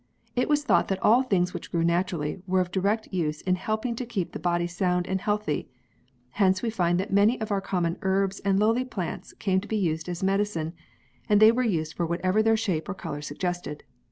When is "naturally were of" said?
1.83-2.71